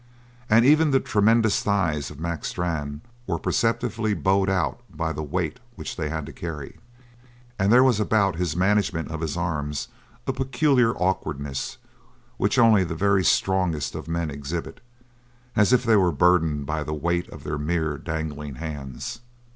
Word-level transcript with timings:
And 0.49 0.65
even 0.65 0.89
the 0.89 0.99
tremendous 0.99 1.61
thighs 1.61 2.09
of 2.09 2.19
Mac 2.19 2.43
Strann 2.43 3.01
were 3.27 3.37
perceptibly 3.37 4.15
bowed 4.15 4.49
out 4.49 4.81
by 4.89 5.13
the 5.13 5.21
weight 5.21 5.59
which 5.75 5.95
they 5.95 6.09
had 6.09 6.25
to 6.25 6.33
carry. 6.33 6.79
And 7.59 7.71
there 7.71 7.83
was 7.83 7.99
about 7.99 8.35
his 8.37 8.55
management 8.55 9.09
of 9.11 9.21
his 9.21 9.37
arms 9.37 9.89
a 10.25 10.33
peculiar 10.33 10.95
awkwardness 10.95 11.77
which 12.37 12.57
only 12.57 12.83
the 12.83 12.95
very 12.95 13.23
strongest 13.23 13.93
of 13.93 14.07
men 14.07 14.31
exhibit 14.31 14.81
as 15.55 15.71
if 15.71 15.83
they 15.83 15.95
were 15.97 16.11
burdened 16.11 16.65
by 16.65 16.81
the 16.83 16.95
weight 16.95 17.29
of 17.29 17.43
their 17.43 17.59
mere 17.59 17.99
dangling 17.99 18.55
hands. 18.55 19.19